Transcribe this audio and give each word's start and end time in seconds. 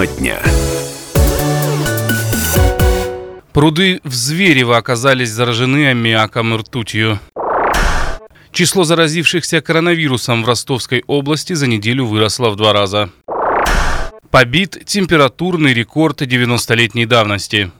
Тема 0.00 0.06
дня. 0.06 0.40
Пруды 3.52 4.00
в 4.04 4.14
Зверево 4.14 4.76
оказались 4.76 5.30
заражены 5.30 5.90
аммиаком 5.90 6.54
и 6.54 6.58
ртутью. 6.58 7.18
Число 8.52 8.84
заразившихся 8.84 9.60
коронавирусом 9.60 10.42
в 10.42 10.46
Ростовской 10.46 11.04
области 11.06 11.52
за 11.52 11.66
неделю 11.66 12.06
выросло 12.06 12.50
в 12.50 12.56
два 12.56 12.72
раза. 12.72 13.10
Побит 14.30 14.86
температурный 14.86 15.74
рекорд 15.74 16.22
90-летней 16.22 17.04
давности. 17.04 17.70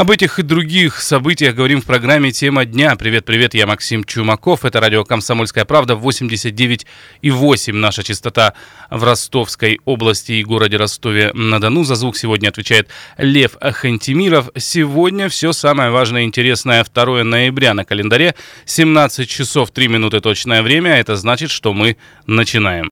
Об 0.00 0.10
этих 0.10 0.38
и 0.38 0.42
других 0.42 0.98
событиях 0.98 1.54
говорим 1.54 1.82
в 1.82 1.84
программе 1.84 2.32
«Тема 2.32 2.64
дня». 2.64 2.96
Привет-привет, 2.96 3.52
я 3.52 3.66
Максим 3.66 4.04
Чумаков. 4.04 4.64
Это 4.64 4.80
радио 4.80 5.04
«Комсомольская 5.04 5.66
правда» 5.66 5.92
89,8. 5.92 7.72
Наша 7.74 8.02
частота 8.02 8.54
в 8.88 9.04
Ростовской 9.04 9.78
области 9.84 10.32
и 10.32 10.42
городе 10.42 10.78
Ростове-на-Дону. 10.78 11.84
За 11.84 11.96
звук 11.96 12.16
сегодня 12.16 12.48
отвечает 12.48 12.88
Лев 13.18 13.58
Хантимиров. 13.60 14.48
Сегодня 14.56 15.28
все 15.28 15.52
самое 15.52 15.90
важное 15.90 16.22
и 16.22 16.24
интересное. 16.24 16.82
2 16.82 17.22
ноября 17.24 17.74
на 17.74 17.84
календаре. 17.84 18.34
17 18.64 19.28
часов 19.28 19.70
3 19.70 19.88
минуты 19.88 20.20
точное 20.20 20.62
время. 20.62 20.98
Это 20.98 21.14
значит, 21.16 21.50
что 21.50 21.74
мы 21.74 21.98
начинаем. 22.24 22.88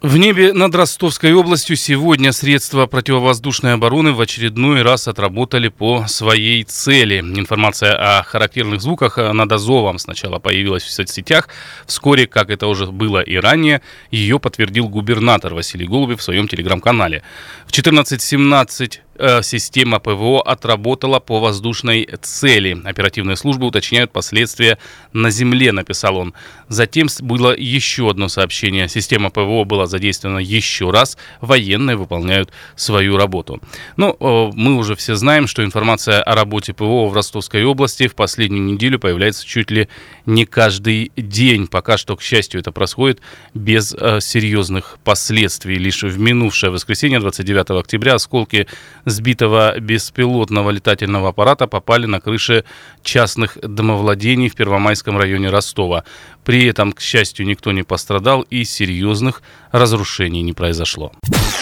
В 0.00 0.16
небе 0.16 0.52
над 0.52 0.76
Ростовской 0.76 1.32
областью 1.32 1.74
сегодня 1.74 2.30
средства 2.30 2.86
противовоздушной 2.86 3.74
обороны 3.74 4.12
в 4.12 4.20
очередной 4.20 4.82
раз 4.82 5.08
отработали 5.08 5.70
по 5.70 6.06
своей 6.06 6.62
цели. 6.62 7.18
Информация 7.18 8.18
о 8.18 8.22
характерных 8.22 8.80
звуках 8.80 9.16
над 9.16 9.50
Азовом 9.50 9.98
сначала 9.98 10.38
появилась 10.38 10.84
в 10.84 10.90
соцсетях. 10.92 11.48
Вскоре, 11.84 12.28
как 12.28 12.50
это 12.50 12.68
уже 12.68 12.86
было 12.86 13.20
и 13.20 13.34
ранее, 13.38 13.82
ее 14.12 14.38
подтвердил 14.38 14.88
губернатор 14.88 15.52
Василий 15.52 15.88
Голубев 15.88 16.20
в 16.20 16.22
своем 16.22 16.46
телеграм-канале. 16.46 17.24
В 17.66 17.72
14.17 17.72 18.98
Э, 18.98 19.07
система 19.42 19.98
ПВО 19.98 20.42
отработала 20.42 21.20
по 21.20 21.40
воздушной 21.40 22.08
цели. 22.22 22.78
Оперативные 22.84 23.36
службы 23.36 23.66
уточняют 23.66 24.12
последствия 24.12 24.78
на 25.12 25.30
земле, 25.30 25.72
написал 25.72 26.16
он. 26.16 26.34
Затем 26.68 27.08
было 27.20 27.54
еще 27.56 28.10
одно 28.10 28.28
сообщение. 28.28 28.88
Система 28.88 29.30
ПВО 29.30 29.64
была 29.64 29.86
задействована 29.86 30.38
еще 30.38 30.90
раз. 30.90 31.16
Военные 31.40 31.96
выполняют 31.96 32.50
свою 32.76 33.16
работу. 33.16 33.60
Ну, 33.96 34.16
э, 34.18 34.50
мы 34.54 34.76
уже 34.76 34.94
все 34.94 35.14
знаем, 35.14 35.46
что 35.46 35.64
информация 35.64 36.22
о 36.22 36.34
работе 36.34 36.72
ПВО 36.72 37.08
в 37.08 37.14
Ростовской 37.14 37.64
области 37.64 38.06
в 38.06 38.14
последнюю 38.14 38.64
неделю 38.64 38.98
появляется 38.98 39.46
чуть 39.46 39.70
ли 39.70 39.88
не 40.26 40.44
каждый 40.44 41.12
день. 41.16 41.66
Пока 41.66 41.96
что, 41.96 42.16
к 42.16 42.22
счастью, 42.22 42.60
это 42.60 42.72
происходит 42.72 43.20
без 43.54 43.94
э, 43.98 44.20
серьезных 44.20 44.98
последствий. 45.04 45.76
Лишь 45.76 46.02
в 46.02 46.18
минувшее 46.18 46.70
воскресенье, 46.70 47.20
29 47.20 47.70
октября, 47.70 48.14
осколки 48.14 48.66
сбитого 49.10 49.78
беспилотного 49.78 50.70
летательного 50.70 51.30
аппарата 51.30 51.66
попали 51.66 52.06
на 52.06 52.20
крыши 52.20 52.64
частных 53.02 53.58
домовладений 53.62 54.48
в 54.48 54.54
Первомайском 54.54 55.18
районе 55.18 55.50
Ростова. 55.50 56.04
При 56.44 56.66
этом, 56.66 56.92
к 56.92 57.00
счастью, 57.00 57.46
никто 57.46 57.72
не 57.72 57.82
пострадал 57.82 58.42
и 58.42 58.64
серьезных 58.64 59.42
разрушений 59.72 60.42
не 60.42 60.52
произошло. 60.52 61.12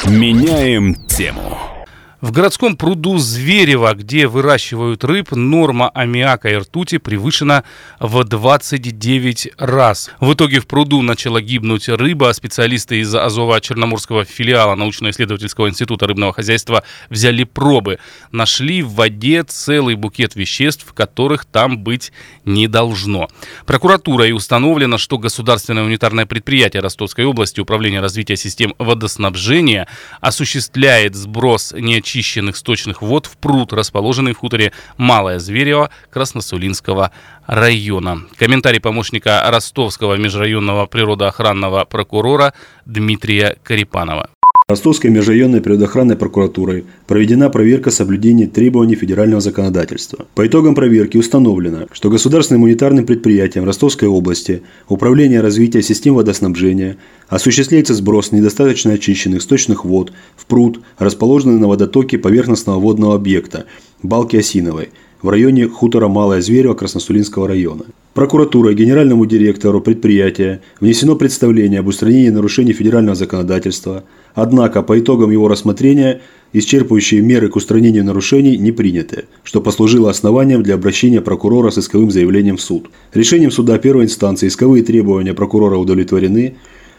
Меняем 0.06 0.94
тему. 1.06 1.75
В 2.22 2.32
городском 2.32 2.76
пруду 2.76 3.18
Зверева, 3.18 3.92
где 3.94 4.26
выращивают 4.26 5.04
рыб, 5.04 5.32
норма 5.32 5.90
аммиака 5.90 6.48
и 6.48 6.56
ртути 6.56 6.96
превышена 6.96 7.62
в 8.00 8.24
29 8.24 9.48
раз. 9.58 10.10
В 10.18 10.32
итоге 10.32 10.60
в 10.60 10.66
пруду 10.66 11.02
начала 11.02 11.42
гибнуть 11.42 11.90
рыба. 11.90 12.32
Специалисты 12.32 13.00
из 13.00 13.14
Азово-Черноморского 13.14 14.24
филиала 14.24 14.74
научно-исследовательского 14.76 15.68
института 15.68 16.06
рыбного 16.06 16.32
хозяйства 16.32 16.84
взяли 17.10 17.44
пробы. 17.44 17.98
Нашли 18.32 18.82
в 18.82 18.94
воде 18.94 19.42
целый 19.42 19.94
букет 19.94 20.36
веществ, 20.36 20.90
которых 20.94 21.44
там 21.44 21.80
быть 21.80 22.12
не 22.46 22.66
должно. 22.66 23.28
Прокуратурой 23.66 24.32
установлено, 24.32 24.96
что 24.96 25.18
государственное 25.18 25.84
унитарное 25.84 26.24
предприятие 26.24 26.80
Ростовской 26.80 27.26
области 27.26 27.60
Управление 27.60 28.00
развития 28.00 28.36
систем 28.36 28.74
водоснабжения 28.78 29.86
осуществляет 30.22 31.14
сброс 31.14 31.74
не 31.76 32.06
очищенных 32.16 32.56
сточных 32.56 33.02
вод 33.02 33.26
в 33.26 33.36
пруд, 33.36 33.72
расположенный 33.72 34.32
в 34.32 34.38
хуторе 34.38 34.72
Малое 34.96 35.38
Зверево 35.38 35.90
Красносулинского 36.10 37.10
района. 37.46 38.22
Комментарий 38.36 38.80
помощника 38.80 39.42
Ростовского 39.46 40.14
межрайонного 40.14 40.86
природоохранного 40.86 41.84
прокурора 41.84 42.54
Дмитрия 42.86 43.56
Карипанова. 43.62 44.30
Ростовской 44.68 45.10
межрайонной 45.10 45.60
природоохранной 45.60 46.16
прокуратурой 46.16 46.86
проведена 47.06 47.50
проверка 47.50 47.92
соблюдения 47.92 48.48
требований 48.48 48.96
федерального 48.96 49.40
законодательства. 49.40 50.26
По 50.34 50.44
итогам 50.44 50.74
проверки 50.74 51.16
установлено, 51.16 51.86
что 51.92 52.10
государственным 52.10 52.64
унитарным 52.64 53.06
предприятием 53.06 53.64
Ростовской 53.64 54.08
области 54.08 54.62
Управление 54.88 55.40
развития 55.40 55.82
систем 55.82 56.14
водоснабжения 56.14 56.96
осуществляется 57.28 57.94
сброс 57.94 58.32
недостаточно 58.32 58.94
очищенных 58.94 59.42
сточных 59.42 59.84
вод 59.84 60.12
в 60.34 60.46
пруд, 60.46 60.80
расположенный 60.98 61.60
на 61.60 61.68
водотоке 61.68 62.18
поверхностного 62.18 62.80
водного 62.80 63.14
объекта 63.14 63.66
Балки 64.02 64.34
Осиновой 64.34 64.88
в 65.22 65.28
районе 65.28 65.68
хутора 65.68 66.08
Малое 66.08 66.40
Зверево 66.40 66.74
Красносулинского 66.74 67.46
района. 67.46 67.84
Прокуратура 68.14 68.72
генеральному 68.72 69.26
директору 69.26 69.80
предприятия 69.80 70.60
внесено 70.80 71.14
представление 71.14 71.80
об 71.80 71.86
устранении 71.86 72.30
нарушений 72.30 72.72
федерального 72.72 73.14
законодательства– 73.14 74.02
Однако, 74.36 74.82
по 74.82 74.98
итогам 74.98 75.30
его 75.30 75.48
рассмотрения, 75.48 76.20
исчерпывающие 76.52 77.22
меры 77.22 77.48
к 77.48 77.56
устранению 77.56 78.04
нарушений 78.04 78.58
не 78.58 78.70
приняты, 78.70 79.24
что 79.42 79.62
послужило 79.62 80.10
основанием 80.10 80.62
для 80.62 80.74
обращения 80.74 81.22
прокурора 81.22 81.70
с 81.70 81.78
исковым 81.78 82.10
заявлением 82.10 82.58
в 82.58 82.60
суд. 82.60 82.90
Решением 83.14 83.50
суда 83.50 83.78
первой 83.78 84.04
инстанции 84.04 84.48
исковые 84.48 84.84
требования 84.84 85.34
прокурора 85.34 85.76
удовлетворены, 85.78 86.56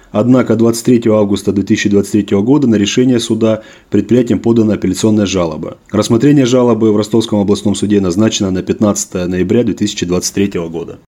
Однако 0.09 0.56
23 0.56 1.12
августа 1.12 1.52
2023 1.52 2.38
года 2.38 2.66
на 2.66 2.75
решение 2.75 3.20
суда 3.20 3.64
предприятием 3.90 4.40
подана 4.40 4.75
апелляционная 4.75 5.25
жалоба. 5.25 5.78
Рассмотрение 5.92 6.46
жалобы 6.46 6.94
в 6.94 6.98
Ростовском 6.98 7.40
областном 7.40 7.75
суде 7.75 8.00
назначено 8.00 8.50
на 8.50 8.64
15 8.64 9.28
ноября 9.28 9.64
2023 9.66 10.62
года. 10.69 11.00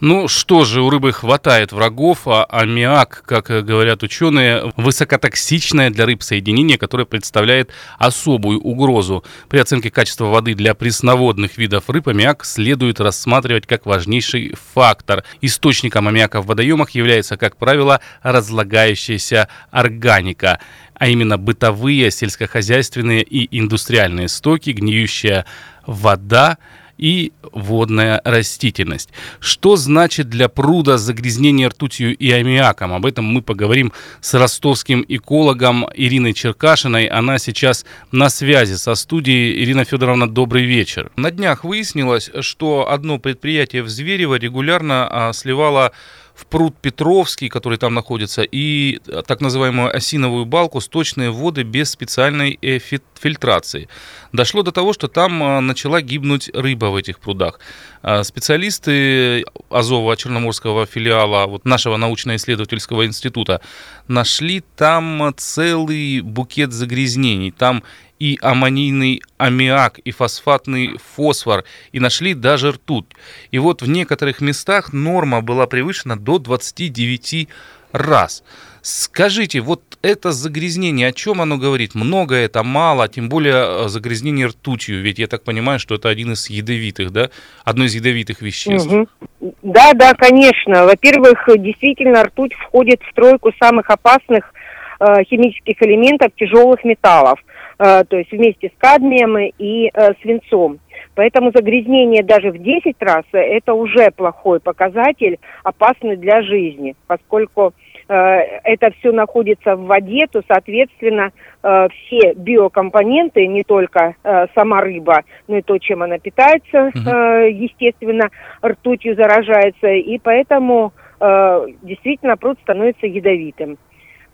Ну 0.00 0.28
что 0.28 0.64
же, 0.64 0.80
у 0.80 0.90
рыбы 0.90 1.12
хватает 1.12 1.72
врагов, 1.72 2.28
а 2.28 2.44
аммиак, 2.44 3.24
как 3.26 3.46
говорят 3.64 4.04
ученые, 4.04 4.72
высокотоксичное 4.76 5.90
для 5.90 6.06
рыб 6.06 6.22
соединение, 6.22 6.78
которое 6.78 7.04
представляет 7.04 7.70
особую 7.98 8.60
угрозу. 8.60 9.24
При 9.48 9.58
оценке 9.58 9.90
качества 9.90 10.26
воды 10.26 10.54
для 10.54 10.74
пресноводных 10.74 11.58
видов 11.58 11.90
рыб 11.90 12.06
аммиак 12.06 12.44
следует 12.44 13.00
рассматривать 13.00 13.66
как 13.66 13.86
важнейший 13.86 14.54
фактор. 14.72 15.24
Источником 15.40 16.06
аммиака 16.06 16.42
в 16.42 16.46
водоемах 16.46 16.90
является, 16.90 17.36
как 17.36 17.56
правило, 17.56 18.00
разлагающаяся 18.22 19.48
органика 19.72 20.60
а 21.00 21.06
именно 21.06 21.38
бытовые, 21.38 22.10
сельскохозяйственные 22.10 23.22
и 23.22 23.56
индустриальные 23.56 24.28
стоки, 24.28 24.70
гниющая 24.70 25.46
вода, 25.86 26.58
и 26.98 27.32
водная 27.52 28.20
растительность. 28.24 29.10
Что 29.40 29.76
значит 29.76 30.28
для 30.28 30.48
пруда 30.48 30.98
загрязнение 30.98 31.68
ртутью 31.68 32.16
и 32.16 32.30
аммиаком? 32.30 32.92
Об 32.92 33.06
этом 33.06 33.24
мы 33.24 33.40
поговорим 33.40 33.92
с 34.20 34.34
ростовским 34.34 35.04
экологом 35.08 35.86
Ириной 35.94 36.34
Черкашиной. 36.34 37.06
Она 37.06 37.38
сейчас 37.38 37.86
на 38.12 38.28
связи 38.28 38.74
со 38.74 38.94
студией. 38.94 39.62
Ирина 39.62 39.84
Федоровна, 39.84 40.28
добрый 40.28 40.64
вечер. 40.64 41.10
На 41.16 41.30
днях 41.30 41.64
выяснилось, 41.64 42.30
что 42.40 42.90
одно 42.90 43.18
предприятие 43.18 43.82
в 43.82 43.88
Зверево 43.88 44.34
регулярно 44.34 45.08
а, 45.10 45.32
сливало 45.32 45.92
в 46.38 46.46
пруд 46.46 46.76
Петровский, 46.80 47.48
который 47.48 47.78
там 47.78 47.94
находится, 47.94 48.42
и 48.42 49.00
э, 49.08 49.22
так 49.26 49.40
называемую 49.40 49.94
осиновую 49.94 50.44
балку, 50.44 50.80
сточные 50.80 51.30
воды 51.30 51.64
без 51.64 51.90
специальной 51.90 52.56
э, 52.62 52.78
фильтрации. 52.78 53.88
Дошло 54.32 54.62
до 54.62 54.70
того, 54.70 54.92
что 54.92 55.08
там 55.08 55.42
э, 55.42 55.60
начала 55.60 56.00
гибнуть 56.00 56.48
рыба 56.54 56.86
в 56.86 56.96
этих 56.96 57.18
прудах. 57.18 57.58
А 58.02 58.22
специалисты 58.22 59.44
Азова 59.68 60.16
Черноморского 60.16 60.86
филиала 60.86 61.46
вот 61.46 61.64
нашего 61.64 61.96
научно-исследовательского 61.96 63.04
института 63.04 63.60
нашли 64.06 64.62
там 64.76 65.34
целый 65.36 66.20
букет 66.20 66.72
загрязнений. 66.72 67.50
Там 67.50 67.82
и 68.18 68.38
аммонийный 68.42 69.22
аммиак, 69.36 69.98
и 70.00 70.10
фосфатный 70.10 70.98
фосфор, 71.14 71.64
и 71.92 72.00
нашли 72.00 72.34
даже 72.34 72.72
ртуть. 72.72 73.06
И 73.50 73.58
вот 73.58 73.82
в 73.82 73.88
некоторых 73.88 74.40
местах 74.40 74.92
норма 74.92 75.40
была 75.40 75.66
превышена 75.66 76.18
до 76.18 76.38
29 76.38 77.48
раз. 77.92 78.42
Скажите, 78.82 79.60
вот 79.60 79.82
это 80.02 80.32
загрязнение, 80.32 81.08
о 81.08 81.12
чем 81.12 81.40
оно 81.40 81.58
говорит? 81.58 81.94
Много 81.94 82.36
это, 82.36 82.62
мало, 82.62 83.08
тем 83.08 83.28
более 83.28 83.84
э, 83.84 83.88
загрязнение 83.88 84.46
ртутью, 84.46 85.02
ведь 85.02 85.18
я 85.18 85.26
так 85.26 85.42
понимаю, 85.42 85.78
что 85.78 85.96
это 85.96 86.08
один 86.08 86.32
из 86.32 86.48
ядовитых, 86.48 87.10
да? 87.10 87.30
Одно 87.64 87.84
из 87.84 87.94
ядовитых 87.94 88.40
веществ. 88.40 88.90
Угу. 88.90 89.54
Да, 89.62 89.92
да, 89.94 90.14
конечно. 90.14 90.84
Во-первых, 90.84 91.48
действительно, 91.58 92.24
ртуть 92.24 92.54
входит 92.54 93.00
в 93.02 93.14
тройку 93.14 93.52
самых 93.60 93.90
опасных 93.90 94.52
химических 95.00 95.80
элементов 95.82 96.32
тяжелых 96.36 96.84
металлов, 96.84 97.38
то 97.78 98.06
есть 98.10 98.32
вместе 98.32 98.68
с 98.68 98.80
кадмием 98.80 99.52
и 99.58 99.90
свинцом. 100.22 100.80
Поэтому 101.18 101.50
загрязнение 101.52 102.22
даже 102.22 102.52
в 102.52 102.58
10 102.58 102.94
раз– 103.00 103.24
это 103.32 103.74
уже 103.74 104.12
плохой 104.12 104.60
показатель, 104.60 105.38
опасный 105.64 106.16
для 106.16 106.42
жизни, 106.42 106.94
поскольку 107.08 107.74
э, 108.08 108.14
это 108.14 108.90
все 108.98 109.10
находится 109.10 109.74
в 109.74 109.86
воде, 109.86 110.26
то, 110.30 110.42
соответственно, 110.46 111.32
э, 111.62 111.88
все 111.88 112.34
биокомпоненты, 112.34 113.48
не 113.48 113.64
только 113.64 114.14
э, 114.22 114.46
сама 114.54 114.80
рыба, 114.80 115.24
но 115.48 115.56
и 115.56 115.62
то, 115.62 115.76
чем 115.78 116.04
она 116.04 116.18
питается, 116.18 116.92
э, 116.94 117.50
естественно, 117.50 118.30
ртутью 118.64 119.16
заражается, 119.16 119.88
и 119.88 120.18
поэтому 120.18 120.92
э, 121.20 121.66
действительно 121.82 122.36
пруд 122.36 122.58
становится 122.62 123.06
ядовитым. 123.06 123.76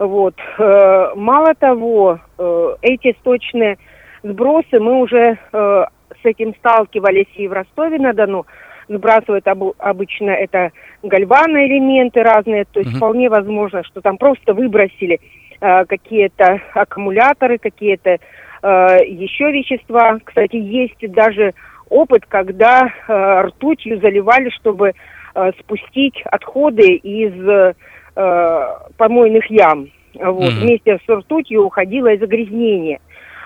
Вот. 0.06 0.34
Э, 0.58 1.12
мало 1.14 1.54
того, 1.54 2.20
э, 2.38 2.74
эти 2.82 3.16
сточные 3.20 3.78
сбросы 4.22 4.80
мы 4.80 5.00
уже 5.00 5.38
э, 5.52 5.84
с 6.22 6.24
этим 6.24 6.54
сталкивались 6.56 7.28
и 7.36 7.48
в 7.48 7.52
Ростове-на-Дону. 7.52 8.46
Сбрасывают 8.88 9.48
об, 9.48 9.72
обычно 9.78 10.30
это 10.30 10.70
гальваны 11.02 11.66
элементы 11.66 12.22
разные, 12.22 12.66
то 12.66 12.80
есть 12.80 12.90
угу. 12.92 12.98
вполне 12.98 13.30
возможно, 13.30 13.82
что 13.82 14.02
там 14.02 14.18
просто 14.18 14.52
выбросили 14.52 15.20
э, 15.60 15.84
какие-то 15.86 16.60
аккумуляторы, 16.74 17.56
какие-то 17.58 18.10
э, 18.10 18.18
еще 19.06 19.52
вещества. 19.52 20.18
Кстати, 20.22 20.56
есть 20.56 21.00
даже 21.12 21.54
опыт, 21.88 22.26
когда 22.28 22.82
э, 22.86 23.40
ртутью 23.46 24.00
заливали, 24.00 24.50
чтобы 24.50 24.92
э, 25.34 25.52
спустить 25.60 26.20
отходы 26.26 26.94
из 26.96 27.74
э, 28.16 28.66
помойных 28.96 29.50
ям. 29.50 29.88
Вот. 30.14 30.44
Mm-hmm. 30.44 30.60
Вместе 30.60 30.98
с 31.04 31.08
ртутью 31.08 31.64
уходило 31.64 32.08
и 32.08 32.18
загрязнение. 32.18 33.00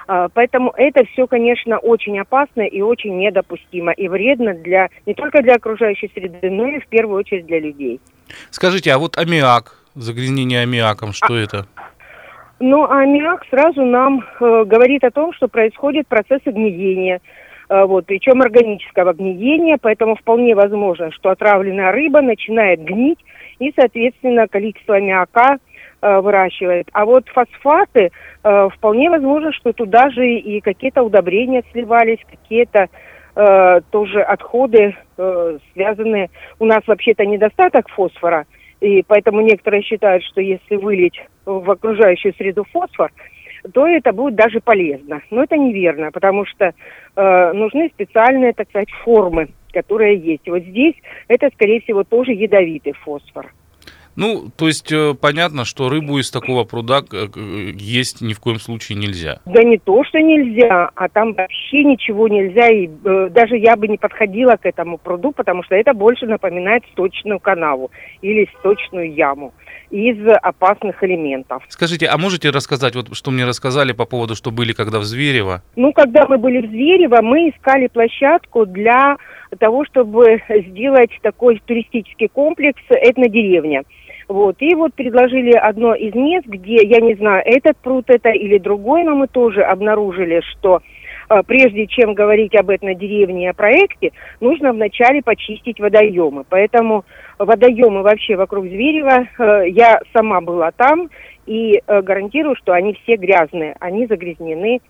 А, 0.09 0.29
поэтому 0.33 0.73
это 0.77 1.05
все, 1.13 1.27
конечно, 1.27 1.79
очень 1.79 2.19
опасно 2.19 2.63
и 2.63 2.81
очень 2.81 3.19
недопустимо 3.19 3.93
и 3.93 4.09
вредно 4.09 4.55
для 4.55 4.89
не 5.05 5.15
только 5.15 5.43
для 5.43 5.55
окружающей 5.55 6.11
среды, 6.15 6.51
но 6.51 6.67
и 6.67 6.81
в 6.81 6.87
первую 6.89 7.19
очередь 7.19 7.47
для 7.47 7.61
людей. 7.61 8.01
Скажите, 8.51 8.93
а 8.93 8.99
вот 8.99 9.19
аммиак, 9.19 9.79
загрязнение 9.95 10.63
аммиаком, 10.63 11.13
что 11.13 11.35
а, 11.35 11.39
это? 11.39 11.67
Ну, 12.59 12.85
аммиак 12.91 13.45
сразу 13.51 13.85
нам 13.85 14.25
э, 14.41 14.65
говорит 14.65 15.05
о 15.05 15.11
том, 15.11 15.35
что 15.35 15.47
происходит 15.47 16.09
процесс 16.09 16.41
гниения. 16.45 17.21
Э, 17.69 17.85
вот, 17.85 18.07
причем 18.07 18.41
органического 18.41 19.13
гниения, 19.13 19.79
поэтому 19.81 20.17
вполне 20.17 20.55
возможно, 20.55 21.11
что 21.13 21.31
отравленная 21.31 21.93
рыба 21.93 22.23
начинает 22.23 22.83
гнить, 22.83 23.19
и, 23.59 23.73
соответственно, 23.77 24.49
количество 24.49 24.97
аммиака 24.97 25.59
выращивает. 26.01 26.89
А 26.93 27.05
вот 27.05 27.29
фосфаты, 27.29 28.13
э, 28.45 28.69
вполне 28.73 29.11
возможно, 29.11 29.53
что 29.53 29.73
туда 29.73 30.11
же 30.11 30.29
и 30.29 30.61
какие-то 30.61 31.03
удобрения 31.03 31.65
сливались, 31.73 32.21
какие-то 32.31 32.87
э, 33.35 33.81
тоже 33.91 34.23
отходы, 34.23 34.97
связанные... 35.73 36.31
У 36.61 36.65
нас 36.65 36.83
вообще-то 36.87 37.27
недостаток 37.27 37.89
фосфора, 37.89 38.47
и 38.81 39.03
поэтому 39.07 39.41
некоторые 39.41 39.83
считают, 39.83 40.23
что 40.23 40.41
если 40.41 40.77
вылить 40.77 41.21
в 41.45 41.69
окружающую 41.69 42.33
среду 42.35 42.65
фосфор, 42.71 43.11
то 43.73 43.87
это 43.87 44.13
будет 44.13 44.35
даже 44.35 44.61
полезно. 44.61 45.23
Но 45.31 45.43
это 45.43 45.57
неверно, 45.57 46.11
потому 46.11 46.45
что 46.47 46.73
э, 47.17 47.53
нужны 47.53 47.91
специальные, 47.95 48.53
так 48.53 48.69
сказать, 48.69 48.91
формы, 49.05 49.49
которые 49.73 50.19
есть. 50.19 50.49
Вот 50.49 50.63
здесь 50.63 50.95
это, 51.29 51.51
скорее 51.55 51.81
всего, 51.81 52.05
тоже 52.05 52.33
ядовитый 52.33 52.93
фосфор. 52.93 53.53
Ну, 54.19 54.47
то 54.57 54.67
есть 54.67 54.91
э, 54.91 55.15
понятно, 55.15 55.65
что 55.65 55.89
рыбу 55.89 56.19
из 56.19 56.33
такого 56.33 56.65
пруда 56.65 57.03
э, 57.13 57.27
есть 57.77 58.21
ни 58.21 58.33
в 58.33 58.41
коем 58.41 58.59
случае 58.59 58.99
нельзя. 58.99 59.39
Да 59.47 59.63
не 59.63 59.79
то, 59.79 60.03
что 60.03 60.19
нельзя, 60.19 60.91
а 60.97 61.09
там 61.09 61.35
вообще 61.35 61.85
ничего 61.85 62.27
нельзя. 62.27 62.69
И 62.69 62.89
э, 62.89 63.29
даже 63.31 63.57
я 63.57 63.77
бы 63.77 63.87
не 63.87 63.97
подходила 63.97 64.57
к 64.57 64.67
этому 64.67 64.99
пруду, 64.99 65.31
потому 65.31 65.63
что 65.63 65.77
это 65.77 65.95
больше 65.95 66.27
напоминает 66.27 66.83
сточную 66.91 67.39
канаву 67.39 67.93
или 68.21 68.49
сточную 68.59 69.15
яму 69.15 69.55
из 69.91 70.19
опасных 70.43 71.03
элементов. 71.03 71.63
Скажите, 71.69 72.07
а 72.07 72.19
можете 72.19 72.51
рассказать, 72.51 72.95
вот 72.95 73.15
что 73.17 73.31
мне 73.31 73.45
рассказали 73.45 73.93
по 73.93 74.05
поводу, 74.05 74.35
что 74.35 74.51
были 74.51 74.73
когда 74.73 74.99
в 74.99 75.05
Зверево? 75.05 75.63
Ну, 75.77 75.93
когда 75.93 76.27
мы 76.27 76.39
были 76.39 76.67
в 76.67 76.71
Зверево, 76.71 77.21
мы 77.23 77.51
искали 77.51 77.89
площадку 77.89 78.67
для 78.67 79.17
того, 79.59 79.85
чтобы 79.85 80.43
сделать 80.69 81.11
такой 81.23 81.61
туристический 81.65 82.29
комплекс 82.29 82.81
«Этнодеревня». 82.91 83.83
Вот. 84.29 84.57
И 84.61 84.75
вот 84.75 84.93
предложили 84.93 85.53
одно 85.53 85.95
из 85.95 86.15
мест, 86.15 86.47
где, 86.47 86.87
я 86.87 87.01
не 87.01 87.15
знаю, 87.15 87.43
этот 87.47 87.79
пруд 87.79 88.05
это 88.09 88.29
или 88.29 88.59
другой, 88.59 89.03
но 89.05 89.15
мы 89.15 89.27
тоже 89.27 89.63
обнаружили, 89.63 90.43
что 90.53 90.83
прежде 91.47 91.87
чем 91.87 92.15
говорить 92.15 92.55
об 92.55 92.71
этнодеревне 92.71 93.45
и 93.45 93.49
о 93.49 93.55
проекте, 93.55 94.13
нужно 94.41 94.73
вначале 94.73 95.23
почистить 95.23 95.81
водоемы. 95.81 96.45
Поэтому 96.49 97.05
водоемы 97.39 98.03
вообще 98.03 98.37
вокруг 98.37 98.65
Зверева, 98.67 99.27
э, 99.39 99.69
я 99.69 100.01
сама 100.13 100.41
была 100.41 100.71
там 100.73 101.11
и 101.47 101.83
э, 101.87 102.03
гарантирую, 102.03 102.57
что 102.57 102.73
они 102.73 102.95
все 102.95 103.17
грязные, 103.17 103.77
они 103.81 104.07
загрязнены 104.07 104.81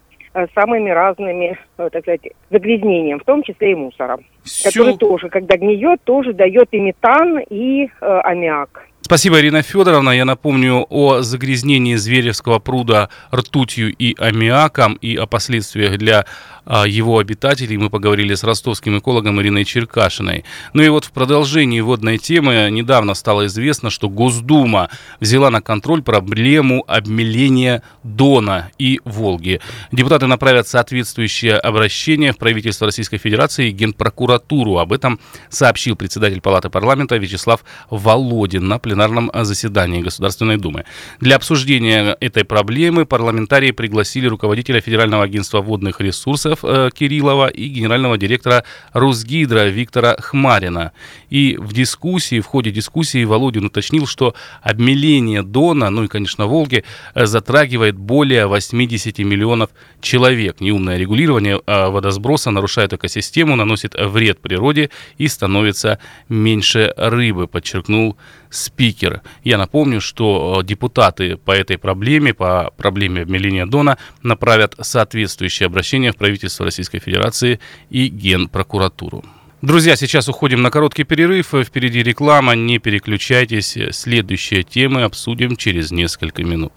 самыми 0.54 0.90
разными, 0.90 1.58
так 1.76 2.00
сказать, 2.02 2.20
загрязнением, 2.50 3.18
в 3.18 3.24
том 3.24 3.42
числе 3.42 3.72
и 3.72 3.74
мусором, 3.74 4.24
Все... 4.44 4.70
который 4.70 4.96
тоже, 4.96 5.28
когда 5.30 5.56
гниет, 5.56 6.02
тоже 6.04 6.32
дает 6.32 6.68
и 6.72 6.80
метан, 6.80 7.38
и 7.48 7.86
э, 7.86 7.88
аммиак. 8.00 8.87
Спасибо, 9.08 9.40
Ирина 9.40 9.62
Федоровна. 9.62 10.10
Я 10.10 10.26
напомню 10.26 10.86
о 10.90 11.22
загрязнении 11.22 11.94
Зверевского 11.96 12.58
пруда 12.58 13.08
ртутью 13.34 13.90
и 13.90 14.14
аммиаком 14.18 14.96
и 14.96 15.16
о 15.16 15.24
последствиях 15.24 15.96
для 15.96 16.26
а, 16.66 16.86
его 16.86 17.18
обитателей. 17.18 17.78
Мы 17.78 17.88
поговорили 17.88 18.34
с 18.34 18.44
ростовским 18.44 18.98
экологом 18.98 19.40
Ириной 19.40 19.64
Черкашиной. 19.64 20.44
Ну 20.74 20.82
и 20.82 20.90
вот 20.90 21.06
в 21.06 21.12
продолжении 21.12 21.80
водной 21.80 22.18
темы 22.18 22.68
недавно 22.70 23.14
стало 23.14 23.46
известно, 23.46 23.88
что 23.88 24.10
Госдума 24.10 24.90
взяла 25.20 25.48
на 25.48 25.62
контроль 25.62 26.02
проблему 26.02 26.84
обмеления 26.86 27.82
Дона 28.02 28.70
и 28.78 29.00
Волги. 29.06 29.62
Депутаты 29.90 30.26
направят 30.26 30.68
соответствующее 30.68 31.56
обращение 31.56 32.34
в 32.34 32.36
правительство 32.36 32.84
Российской 32.84 33.16
Федерации 33.16 33.68
и 33.70 33.72
Генпрокуратуру. 33.72 34.76
Об 34.76 34.92
этом 34.92 35.18
сообщил 35.48 35.96
председатель 35.96 36.42
Палаты 36.42 36.68
парламента 36.68 37.16
Вячеслав 37.16 37.64
Володин 37.88 38.68
на 38.68 38.78
пленарном 38.78 38.97
заседании 39.44 40.02
Государственной 40.02 40.56
Думы. 40.56 40.84
Для 41.20 41.36
обсуждения 41.36 42.16
этой 42.20 42.44
проблемы 42.44 43.06
парламентарии 43.06 43.70
пригласили 43.72 44.26
руководителя 44.26 44.80
Федерального 44.80 45.24
агентства 45.24 45.60
водных 45.60 46.00
ресурсов 46.00 46.60
э, 46.62 46.90
Кириллова 46.94 47.48
и 47.48 47.68
генерального 47.68 48.18
директора 48.18 48.64
Росгидро 48.92 49.68
Виктора 49.68 50.16
Хмарина. 50.18 50.92
И 51.30 51.56
в 51.58 51.72
дискуссии, 51.72 52.40
в 52.40 52.46
ходе 52.46 52.70
дискуссии 52.70 53.24
Володин 53.24 53.66
уточнил, 53.66 54.06
что 54.06 54.34
обмеление 54.62 55.42
Дона, 55.42 55.90
ну 55.90 56.04
и, 56.04 56.08
конечно, 56.08 56.46
Волги, 56.46 56.84
э, 57.14 57.26
затрагивает 57.26 57.96
более 57.96 58.46
80 58.46 59.18
миллионов 59.18 59.70
человек. 60.00 60.60
Неумное 60.60 60.98
регулирование 60.98 61.60
э, 61.66 61.88
водосброса 61.88 62.50
нарушает 62.50 62.92
экосистему, 62.92 63.56
наносит 63.56 63.94
вред 63.98 64.40
природе 64.40 64.90
и 65.18 65.28
становится 65.28 65.98
меньше 66.28 66.92
рыбы, 66.96 67.46
подчеркнул 67.46 68.16
спикер. 68.50 69.22
Я 69.44 69.58
напомню, 69.58 70.00
что 70.00 70.62
депутаты 70.64 71.36
по 71.36 71.52
этой 71.52 71.78
проблеме, 71.78 72.34
по 72.34 72.72
проблеме 72.76 73.22
обмеления 73.22 73.66
Дона, 73.66 73.98
направят 74.22 74.74
соответствующее 74.80 75.66
обращение 75.66 76.12
в 76.12 76.16
правительство 76.16 76.64
Российской 76.64 76.98
Федерации 76.98 77.60
и 77.90 78.08
Генпрокуратуру. 78.08 79.24
Друзья, 79.60 79.96
сейчас 79.96 80.28
уходим 80.28 80.62
на 80.62 80.70
короткий 80.70 81.02
перерыв. 81.02 81.52
Впереди 81.64 82.02
реклама. 82.02 82.54
Не 82.54 82.78
переключайтесь. 82.78 83.76
Следующие 83.90 84.62
темы 84.62 85.02
обсудим 85.02 85.56
через 85.56 85.90
несколько 85.90 86.44
минут. 86.44 86.72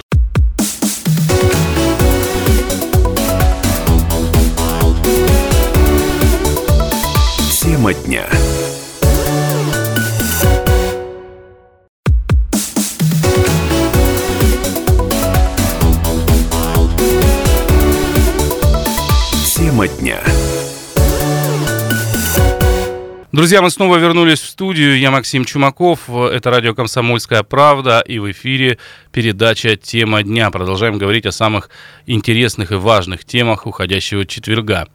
Тема 7.62 7.94
дня. 7.94 8.26
Друзья, 23.42 23.60
мы 23.60 23.70
снова 23.70 23.96
вернулись 23.96 24.38
в 24.38 24.48
студию. 24.48 24.96
Я 24.96 25.10
Максим 25.10 25.44
Чумаков. 25.44 26.08
Это 26.08 26.48
радио 26.48 26.76
«Комсомольская 26.76 27.42
правда». 27.42 27.98
И 27.98 28.20
в 28.20 28.30
эфире 28.30 28.78
передача 29.10 29.74
«Тема 29.74 30.22
дня». 30.22 30.48
Продолжаем 30.52 30.96
говорить 30.96 31.26
о 31.26 31.32
самых 31.32 31.68
интересных 32.06 32.70
и 32.70 32.76
важных 32.76 33.24
темах 33.24 33.66
уходящего 33.66 34.24
четверга. 34.26 34.86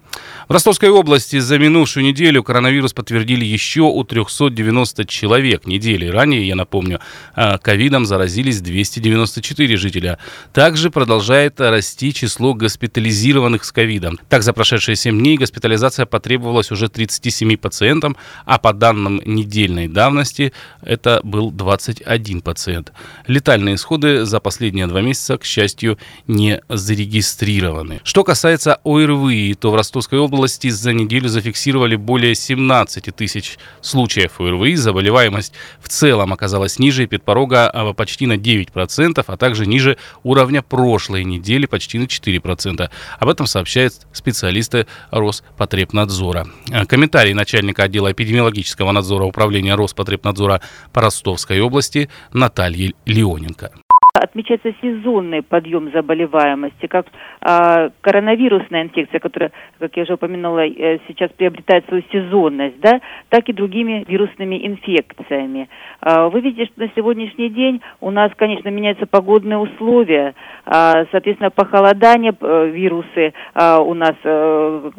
В 0.47 0.53
Ростовской 0.53 0.87
области 0.87 1.39
за 1.39 1.59
минувшую 1.59 2.05
неделю 2.05 2.41
коронавирус 2.41 2.93
подтвердили 2.93 3.43
еще 3.43 3.81
у 3.81 4.01
390 4.05 5.03
человек. 5.03 5.67
Недели 5.67 6.07
ранее, 6.07 6.47
я 6.47 6.55
напомню, 6.55 7.01
а, 7.35 7.57
ковидом 7.57 8.05
заразились 8.05 8.61
294 8.61 9.75
жителя. 9.75 10.19
Также 10.53 10.89
продолжает 10.89 11.59
расти 11.59 12.13
число 12.13 12.53
госпитализированных 12.53 13.65
с 13.65 13.73
ковидом. 13.73 14.19
Так, 14.29 14.41
за 14.41 14.53
прошедшие 14.53 14.95
7 14.95 15.19
дней 15.19 15.37
госпитализация 15.37 16.05
потребовалась 16.05 16.71
уже 16.71 16.87
37 16.87 17.57
пациентам, 17.57 18.15
а 18.45 18.57
по 18.57 18.71
данным 18.71 19.21
недельной 19.25 19.89
давности 19.89 20.53
это 20.81 21.19
был 21.23 21.51
21 21.51 22.39
пациент. 22.39 22.93
Летальные 23.27 23.75
исходы 23.75 24.23
за 24.23 24.39
последние 24.39 24.87
два 24.87 25.01
месяца, 25.01 25.37
к 25.37 25.43
счастью, 25.43 25.97
не 26.25 26.61
зарегистрированы. 26.69 27.99
Что 28.05 28.23
касается 28.23 28.79
ОРВИ, 28.85 29.55
то 29.55 29.71
в 29.71 29.75
Ростовской 29.75 29.96
области 29.97 30.47
области 30.47 30.69
за 30.69 30.93
неделю 30.93 31.29
зафиксировали 31.29 31.95
более 31.95 32.35
17 32.35 33.15
тысяч 33.15 33.57
случаев 33.81 34.39
ОРВИ. 34.39 34.75
Заболеваемость 34.75 35.53
в 35.79 35.89
целом 35.89 36.31
оказалась 36.31 36.79
ниже 36.79 37.05
эпидпорога 37.05 37.69
а, 37.69 37.93
почти 37.93 38.27
на 38.27 38.37
9%, 38.37 39.23
а 39.25 39.37
также 39.37 39.65
ниже 39.65 39.97
уровня 40.23 40.61
прошлой 40.61 41.23
недели 41.23 41.65
почти 41.65 41.99
на 41.99 42.03
4%. 42.03 42.89
Об 43.19 43.29
этом 43.29 43.47
сообщают 43.47 43.93
специалисты 44.13 44.87
Роспотребнадзора. 45.11 46.47
А, 46.71 46.85
комментарий 46.85 47.33
начальника 47.33 47.83
отдела 47.83 48.11
эпидемиологического 48.11 48.91
надзора 48.91 49.25
Управления 49.25 49.75
Роспотребнадзора 49.75 50.61
по 50.93 51.01
Ростовской 51.01 51.59
области 51.59 52.09
Натальи 52.31 52.95
Леоненко 53.05 53.71
отмечается 54.17 54.73
сезонный 54.81 55.41
подъем 55.41 55.91
заболеваемости, 55.91 56.87
как 56.87 57.07
а, 57.41 57.89
коронавирусная 58.01 58.83
инфекция, 58.83 59.19
которая, 59.19 59.51
как 59.79 59.95
я 59.95 60.03
уже 60.03 60.13
упомянула, 60.13 60.67
э, 60.67 60.99
сейчас 61.07 61.31
приобретает 61.31 61.85
свою 61.87 62.03
сезонность, 62.11 62.79
да, 62.79 63.01
так 63.29 63.47
и 63.49 63.53
другими 63.53 64.05
вирусными 64.07 64.65
инфекциями. 64.65 65.69
А, 66.01 66.29
вы 66.29 66.41
видите, 66.41 66.65
что 66.65 66.81
на 66.81 66.91
сегодняшний 66.95 67.49
день 67.49 67.81
у 68.01 68.11
нас, 68.11 68.31
конечно, 68.35 68.69
меняются 68.69 69.05
погодные 69.05 69.57
условия, 69.57 70.35
а, 70.65 71.05
соответственно, 71.11 71.49
похолодание, 71.49 72.33
э, 72.39 72.69
вирусы 72.69 73.33
а, 73.53 73.79
у 73.79 73.93
нас 73.93 74.15
а, 74.23 74.91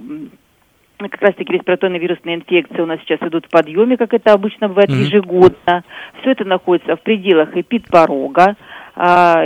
как 0.98 1.22
раз-таки 1.22 1.52
респираторные 1.52 2.00
вирусные 2.00 2.36
инфекции 2.36 2.80
у 2.80 2.86
нас 2.86 2.98
сейчас 3.00 3.20
идут 3.22 3.46
в 3.46 3.50
подъеме, 3.50 3.96
как 3.96 4.12
это 4.14 4.32
обычно 4.32 4.68
бывает 4.68 4.90
mm-hmm. 4.90 5.04
ежегодно. 5.04 5.84
Все 6.20 6.32
это 6.32 6.44
находится 6.44 6.96
в 6.96 7.02
пределах 7.02 7.56
эпидпорога. 7.56 8.56
А 8.87 8.87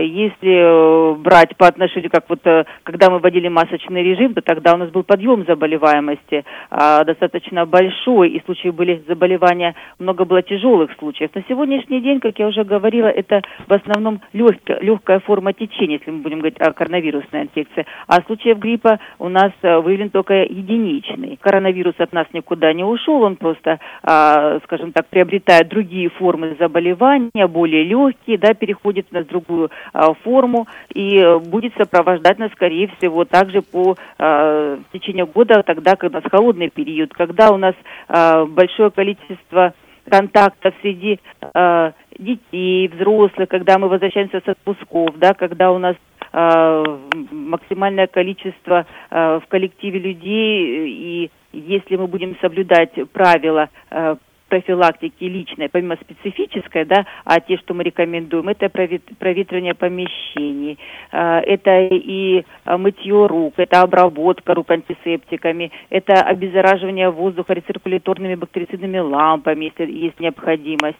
если 0.00 1.12
э, 1.12 1.14
брать 1.16 1.54
по 1.58 1.66
отношению, 1.66 2.10
как 2.10 2.24
вот 2.30 2.40
э, 2.46 2.64
когда 2.84 3.10
мы 3.10 3.18
вводили 3.18 3.48
масочный 3.48 4.02
режим, 4.02 4.32
то 4.32 4.40
тогда 4.40 4.72
у 4.72 4.78
нас 4.78 4.88
был 4.90 5.02
подъем 5.02 5.44
заболеваемости 5.46 6.44
а, 6.70 7.04
достаточно 7.04 7.66
большой, 7.66 8.30
и 8.30 8.42
случаи 8.46 8.68
были 8.68 9.04
заболевания, 9.06 9.74
много 9.98 10.24
было 10.24 10.40
тяжелых 10.40 10.90
случаев. 10.98 11.34
На 11.34 11.42
сегодняшний 11.48 12.00
день, 12.00 12.20
как 12.20 12.38
я 12.38 12.46
уже 12.46 12.64
говорила, 12.64 13.08
это 13.08 13.42
в 13.68 13.72
основном 13.74 14.22
легкая, 14.32 14.80
легкая 14.80 15.20
форма 15.20 15.52
течения, 15.52 15.98
если 15.98 16.10
мы 16.10 16.22
будем 16.22 16.38
говорить 16.38 16.58
о 16.58 16.72
коронавирусной 16.72 17.42
инфекции. 17.42 17.84
А 18.06 18.22
случаев 18.22 18.58
гриппа 18.58 19.00
у 19.18 19.28
нас 19.28 19.52
э, 19.60 19.78
выявлен 19.80 20.08
только 20.08 20.44
единичный. 20.44 21.38
Коронавирус 21.38 21.96
от 21.98 22.14
нас 22.14 22.26
никуда 22.32 22.72
не 22.72 22.84
ушел, 22.84 23.22
он 23.22 23.36
просто, 23.36 23.78
а, 24.02 24.60
скажем 24.64 24.92
так, 24.92 25.08
приобретает 25.08 25.68
другие 25.68 26.08
формы 26.08 26.56
заболевания, 26.58 27.46
более 27.48 27.84
легкие, 27.84 28.38
да, 28.38 28.54
переходит 28.54 29.12
на 29.12 29.22
другие 29.24 29.41
другую 29.42 29.70
а, 29.92 30.14
форму 30.14 30.66
и 30.92 31.18
э, 31.18 31.38
будет 31.38 31.72
сопровождать 31.76 32.38
нас, 32.38 32.50
скорее 32.52 32.88
всего, 32.98 33.24
также 33.24 33.62
по 33.62 33.96
а, 34.18 34.78
течению 34.92 35.26
года, 35.26 35.62
тогда, 35.62 35.96
когда 35.96 36.18
у 36.18 36.22
нас 36.22 36.30
холодный 36.30 36.70
период, 36.70 37.12
когда 37.12 37.50
у 37.50 37.56
нас 37.56 37.74
а, 38.08 38.44
большое 38.46 38.90
количество 38.90 39.74
контактов 40.08 40.74
среди 40.82 41.20
э, 41.54 41.92
детей, 42.18 42.88
взрослых, 42.88 43.48
когда 43.48 43.78
мы 43.78 43.88
возвращаемся 43.88 44.40
с 44.44 44.48
отпусков, 44.48 45.16
да, 45.16 45.32
когда 45.32 45.70
у 45.70 45.78
нас 45.78 45.94
э, 46.32 46.84
максимальное 47.30 48.08
количество 48.08 48.84
э, 49.10 49.40
в 49.40 49.48
коллективе 49.48 50.00
людей, 50.00 50.88
и 50.88 51.30
если 51.52 51.96
мы 51.96 52.08
будем 52.08 52.36
соблюдать 52.40 52.92
правила 53.12 53.68
э, 53.90 54.16
профилактики 54.52 55.24
личной, 55.24 55.70
помимо 55.70 55.96
специфической, 55.96 56.84
да, 56.84 57.06
а 57.24 57.40
те, 57.40 57.56
что 57.56 57.72
мы 57.72 57.84
рекомендуем, 57.84 58.50
это 58.50 58.68
проветривание 58.68 59.72
помещений, 59.72 60.78
а, 61.10 61.40
это 61.40 61.70
и 61.80 62.44
а, 62.66 62.76
мытье 62.76 63.26
рук, 63.28 63.54
это 63.56 63.80
обработка 63.80 64.52
рук 64.52 64.70
антисептиками, 64.70 65.72
это 65.88 66.20
обеззараживание 66.20 67.08
воздуха 67.08 67.54
рециркуляторными 67.54 68.34
бактерицидными 68.34 68.98
лампами, 68.98 69.72
если 69.74 69.90
есть 69.90 70.20
необходимость 70.20 70.98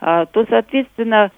а, 0.00 0.24
то, 0.26 0.46
соответственно, 0.48 1.30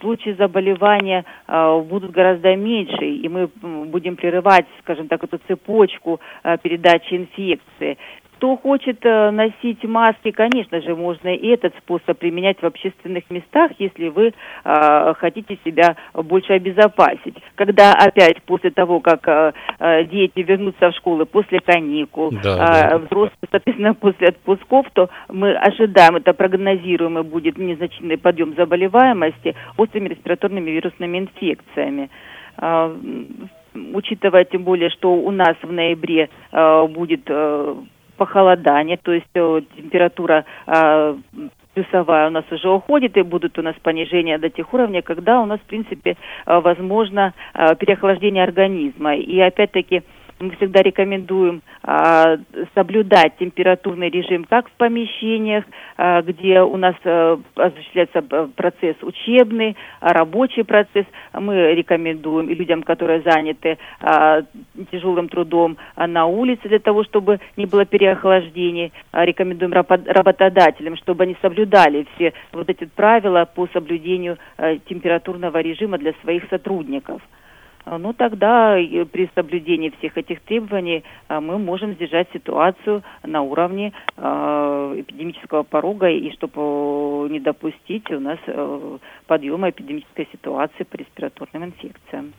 случаи 0.00 0.36
заболевания 0.38 1.24
будут 1.48 2.10
гораздо 2.10 2.54
меньше, 2.54 3.02
и 3.02 3.26
мы 3.28 3.48
будем 3.86 4.16
прерывать, 4.16 4.66
скажем 4.82 5.08
так, 5.08 5.24
эту 5.24 5.40
цепочку 5.48 6.20
передачи 6.62 7.14
инфекции. 7.14 7.96
Кто 8.44 8.58
хочет 8.58 8.98
э, 9.06 9.30
носить 9.30 9.82
маски, 9.84 10.30
конечно 10.30 10.78
же, 10.82 10.94
можно 10.94 11.28
и 11.28 11.46
этот 11.48 11.74
способ 11.78 12.18
применять 12.18 12.60
в 12.60 12.66
общественных 12.66 13.30
местах, 13.30 13.70
если 13.78 14.08
вы 14.08 14.34
э, 14.64 15.14
хотите 15.14 15.58
себя 15.64 15.96
больше 16.12 16.52
обезопасить. 16.52 17.36
Когда 17.54 17.94
опять 17.94 18.42
после 18.42 18.70
того, 18.70 19.00
как 19.00 19.26
э, 19.26 19.52
э 19.78 20.04
дети 20.04 20.40
вернутся 20.40 20.90
в 20.90 20.94
школы 20.96 21.24
после 21.24 21.60
каникул, 21.60 22.32
да, 22.32 22.38
э, 22.38 22.90
да. 22.90 22.98
взрослые, 22.98 23.48
соответственно, 23.50 23.94
после 24.04 24.28
отпусков, 24.28 24.88
то 24.92 25.08
мы 25.30 25.54
ожидаем, 25.54 26.16
это 26.16 26.34
прогнозируемо 26.34 27.22
будет 27.22 27.56
незначительный 27.56 28.18
подъем 28.18 28.54
заболеваемости 28.56 29.54
острыми 29.78 30.08
респираторными 30.08 30.70
вирусными 30.70 31.16
инфекциями 31.16 32.10
э, 32.58 32.96
учитывая 33.94 34.44
тем 34.44 34.64
более, 34.64 34.90
что 34.90 35.14
у 35.14 35.30
нас 35.30 35.56
в 35.62 35.72
ноябре 35.72 36.28
э, 36.52 36.86
будет 36.88 37.22
э, 37.26 37.74
похолодание, 38.24 38.96
то 38.96 39.12
есть 39.12 39.26
э, 39.34 39.60
температура 39.76 40.46
э, 40.66 41.16
плюсовая 41.74 42.28
у 42.28 42.30
нас 42.30 42.44
уже 42.50 42.70
уходит, 42.70 43.18
и 43.18 43.22
будут 43.22 43.58
у 43.58 43.62
нас 43.62 43.74
понижения 43.82 44.38
до 44.38 44.48
тех 44.48 44.72
уровней, 44.72 45.02
когда 45.02 45.42
у 45.42 45.46
нас, 45.46 45.60
в 45.60 45.64
принципе, 45.64 46.16
э, 46.46 46.60
возможно 46.60 47.34
переохлаждение 47.52 48.42
организма. 48.42 49.16
И 49.16 49.38
опять-таки 49.40 50.02
мы 50.40 50.50
всегда 50.56 50.82
рекомендуем 50.82 51.62
а, 51.82 52.36
соблюдать 52.74 53.36
температурный 53.38 54.10
режим 54.10 54.44
как 54.44 54.68
в 54.68 54.72
помещениях, 54.72 55.64
а, 55.96 56.22
где 56.22 56.60
у 56.60 56.76
нас 56.76 56.94
а, 57.04 57.38
осуществляется 57.54 58.22
процесс 58.56 58.96
учебный, 59.02 59.76
а, 60.00 60.12
рабочий 60.12 60.64
процесс. 60.64 61.06
Мы 61.32 61.74
рекомендуем 61.74 62.48
и 62.48 62.54
людям, 62.54 62.82
которые 62.82 63.22
заняты 63.22 63.78
а, 64.00 64.42
тяжелым 64.90 65.28
трудом 65.28 65.76
на 65.96 66.26
улице 66.26 66.68
для 66.68 66.78
того, 66.78 67.04
чтобы 67.04 67.40
не 67.56 67.66
было 67.66 67.84
переохлаждений. 67.84 68.92
Рекомендуем 69.12 69.72
работодателям, 69.72 70.96
чтобы 70.96 71.24
они 71.24 71.36
соблюдали 71.40 72.06
все 72.14 72.32
вот 72.52 72.68
эти 72.68 72.84
правила 72.84 73.48
по 73.52 73.66
соблюдению 73.72 74.38
а, 74.56 74.76
температурного 74.78 75.60
режима 75.60 75.98
для 75.98 76.12
своих 76.22 76.44
сотрудников. 76.48 77.22
А, 77.84 77.98
ну 77.98 78.12
тогда 78.12 78.74
при 79.12 79.30
соблюдении 79.34 79.92
всех 79.98 80.16
этих 80.16 80.40
требований 80.40 81.04
а, 81.28 81.40
мы 81.40 81.58
можем 81.58 81.94
сдержать 81.94 82.28
ситуацию 82.32 83.02
на 83.22 83.42
уровне 83.42 83.92
а, 84.16 84.94
эпидемического 84.96 85.62
порога 85.62 86.08
и 86.08 86.32
чтобы 86.32 87.28
не 87.30 87.40
допустить 87.40 88.10
у 88.10 88.20
нас 88.20 88.38
э, 88.46 88.98
подъема 89.26 89.70
эпидемической 89.70 90.28
ситуации 90.32 90.84
по 90.84 90.96
респираторным 90.96 91.64
инфекциям. 91.64 92.32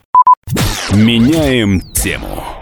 Меняем 0.94 1.80
тему. 1.94 2.55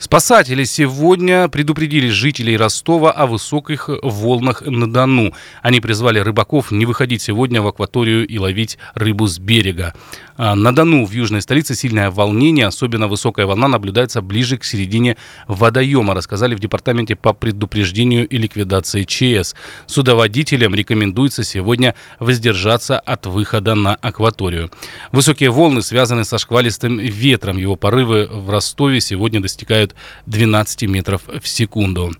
Спасатели 0.00 0.64
сегодня 0.64 1.48
предупредили 1.48 2.08
жителей 2.08 2.56
Ростова 2.56 3.12
о 3.12 3.26
высоких 3.26 3.90
волнах 4.02 4.62
на 4.62 4.90
Дону. 4.90 5.34
Они 5.60 5.78
призвали 5.82 6.18
рыбаков 6.18 6.70
не 6.70 6.86
выходить 6.86 7.20
сегодня 7.20 7.60
в 7.60 7.66
акваторию 7.66 8.26
и 8.26 8.38
ловить 8.38 8.78
рыбу 8.94 9.26
с 9.26 9.38
берега. 9.38 9.92
А, 10.38 10.54
на 10.54 10.74
Дону 10.74 11.04
в 11.04 11.12
южной 11.12 11.42
столице 11.42 11.74
сильное 11.74 12.10
волнение, 12.10 12.66
особенно 12.66 13.08
высокая 13.08 13.44
волна 13.44 13.68
наблюдается 13.68 14.22
ближе 14.22 14.56
к 14.56 14.64
середине 14.64 15.18
водоема, 15.48 16.14
рассказали 16.14 16.54
в 16.54 16.60
департаменте 16.60 17.14
по 17.14 17.34
предупреждению 17.34 18.26
и 18.26 18.38
ликвидации 18.38 19.02
ЧС. 19.02 19.54
Судоводителям 19.84 20.74
рекомендуется 20.74 21.44
сегодня 21.44 21.94
воздержаться 22.18 22.98
от 22.98 23.26
выхода 23.26 23.74
на 23.74 23.96
акваторию. 23.96 24.70
Высокие 25.12 25.50
волны 25.50 25.82
связаны 25.82 26.24
со 26.24 26.38
шквалистым 26.38 26.98
ветром. 26.98 27.58
Его 27.58 27.76
порывы 27.76 28.26
в 28.32 28.48
Ростове 28.48 29.02
сегодня 29.02 29.42
достигают 29.42 29.89
12 30.26 30.82
метров 30.88 31.22
в 31.26 31.46
секунду. 31.46 32.12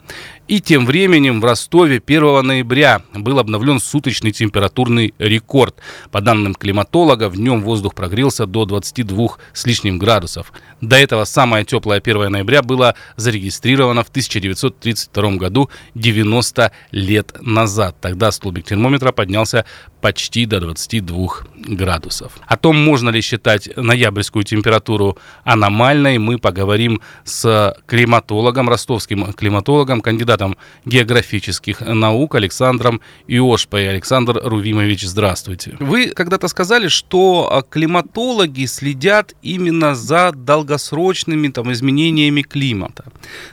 И 0.50 0.60
тем 0.60 0.84
временем 0.84 1.40
в 1.40 1.44
Ростове 1.44 2.02
1 2.04 2.44
ноября 2.44 3.02
был 3.14 3.38
обновлен 3.38 3.78
суточный 3.78 4.32
температурный 4.32 5.14
рекорд. 5.20 5.76
По 6.10 6.20
данным 6.20 6.56
климатолога, 6.56 7.28
в 7.28 7.38
нем 7.38 7.62
воздух 7.62 7.94
прогрелся 7.94 8.46
до 8.46 8.64
22 8.64 9.28
с 9.52 9.64
лишним 9.64 10.00
градусов. 10.00 10.52
До 10.80 10.96
этого 10.96 11.22
самое 11.22 11.64
теплое 11.64 12.00
1 12.00 12.32
ноября 12.32 12.62
было 12.62 12.96
зарегистрировано 13.14 14.02
в 14.02 14.08
1932 14.08 15.30
году, 15.36 15.70
90 15.94 16.72
лет 16.90 17.36
назад. 17.40 17.94
Тогда 18.00 18.32
столбик 18.32 18.64
термометра 18.64 19.12
поднялся 19.12 19.64
почти 20.00 20.46
до 20.46 20.58
22 20.58 21.28
градусов. 21.54 22.32
О 22.46 22.56
том, 22.56 22.76
можно 22.76 23.10
ли 23.10 23.20
считать 23.20 23.68
ноябрьскую 23.76 24.44
температуру 24.44 25.16
аномальной, 25.44 26.18
мы 26.18 26.38
поговорим 26.38 27.00
с 27.22 27.76
климатологом, 27.86 28.68
ростовским 28.68 29.32
климатологом, 29.32 30.00
кандидатом 30.00 30.39
географических 30.84 31.80
наук 31.80 32.34
Александром 32.34 33.00
Иошпой. 33.26 33.88
Александр 33.88 34.40
Рувимович, 34.42 35.06
здравствуйте. 35.06 35.76
Вы 35.80 36.08
когда-то 36.08 36.48
сказали, 36.48 36.88
что 36.88 37.64
климатологи 37.70 38.66
следят 38.66 39.34
именно 39.42 39.94
за 39.94 40.32
долгосрочными 40.32 41.48
там, 41.48 41.72
изменениями 41.72 42.42
климата. 42.42 43.04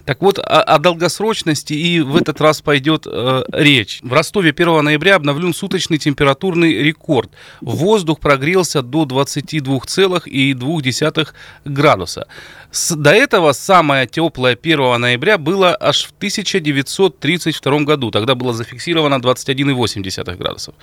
Так 0.05 0.21
вот, 0.21 0.39
о, 0.39 0.61
о 0.61 0.79
долгосрочности 0.79 1.73
и 1.73 1.99
в 1.99 2.15
этот 2.15 2.41
раз 2.41 2.61
пойдет 2.61 3.05
э, 3.05 3.43
речь. 3.51 3.99
В 4.01 4.13
Ростове 4.13 4.51
1 4.51 4.83
ноября 4.83 5.15
обновлен 5.15 5.53
суточный 5.53 5.97
температурный 5.97 6.83
рекорд. 6.83 7.31
Воздух 7.61 8.19
прогрелся 8.19 8.81
до 8.81 9.03
22,2 9.03 11.27
градуса. 11.65 12.27
С, 12.71 12.95
до 12.95 13.11
этого 13.11 13.51
самое 13.53 14.07
теплое 14.07 14.57
1 14.61 14.99
ноября 14.99 15.37
было 15.37 15.77
аж 15.79 16.05
в 16.05 16.13
1932 16.81 17.79
году. 17.81 18.11
Тогда 18.11 18.35
было 18.35 18.53
зафиксировано 18.53 19.15
21,8 19.15 20.35
градусов. 20.37 20.75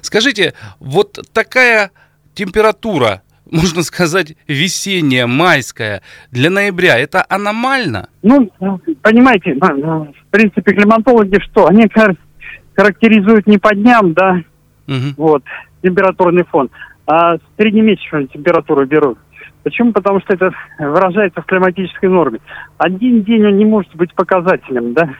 Скажите, 0.00 0.54
вот 0.78 1.18
такая 1.32 1.90
температура 2.34 3.22
можно 3.50 3.82
сказать, 3.82 4.36
весенняя, 4.46 5.26
майская, 5.26 6.02
для 6.30 6.50
ноября, 6.50 6.96
это 6.98 7.26
аномально? 7.28 8.08
Ну, 8.22 8.48
понимаете, 9.02 9.54
в 9.54 10.30
принципе, 10.30 10.72
климатологи 10.72 11.40
что? 11.50 11.66
Они 11.66 11.88
характеризуют 12.76 13.48
не 13.48 13.58
по 13.58 13.74
дням, 13.74 14.12
да, 14.12 14.40
Угу. 14.90 15.14
Вот, 15.16 15.42
температурный 15.82 16.44
фон. 16.44 16.68
А 17.06 17.36
среднемесячную 17.56 18.26
температуру 18.28 18.84
берут. 18.86 19.18
Почему? 19.62 19.92
Потому 19.92 20.20
что 20.20 20.34
это 20.34 20.50
выражается 20.78 21.42
в 21.42 21.46
климатической 21.46 22.08
норме. 22.08 22.40
Один 22.78 23.22
день 23.22 23.46
он 23.46 23.56
не 23.56 23.64
может 23.64 23.94
быть 23.94 24.12
показателем, 24.14 24.94
да? 24.94 25.10